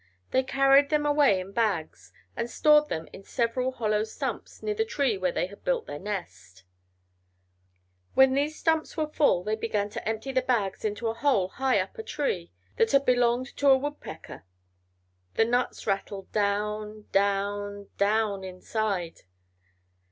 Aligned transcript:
They 0.31 0.41
carried 0.41 0.89
them 0.89 1.05
away 1.05 1.39
in 1.39 1.51
bags, 1.51 2.11
and 2.35 2.49
stored 2.49 2.89
them 2.89 3.07
in 3.13 3.23
several 3.23 3.71
hollow 3.73 4.03
stumps 4.03 4.63
near 4.63 4.73
the 4.73 4.83
tree 4.83 5.15
where 5.15 5.31
they 5.31 5.45
had 5.45 5.63
built 5.63 5.85
their 5.85 5.99
nest. 5.99 6.63
When 8.15 8.33
these 8.33 8.57
stumps 8.57 8.97
were 8.97 9.05
full, 9.11 9.43
they 9.43 9.55
began 9.55 9.91
to 9.91 10.09
empty 10.09 10.31
the 10.31 10.41
bags 10.41 10.83
into 10.83 11.05
a 11.07 11.13
hole 11.13 11.49
high 11.49 11.79
up 11.79 11.99
a 11.99 12.03
tree, 12.03 12.51
that 12.77 12.93
had 12.93 13.05
belonged 13.05 13.55
to 13.57 13.69
a 13.69 13.77
wood 13.77 13.99
pecker; 14.01 14.43
the 15.35 15.45
nuts 15.45 15.85
rattled 15.85 16.31
down 16.31 17.05
down 17.11 17.89
down 17.97 18.43
inside. 18.43 19.21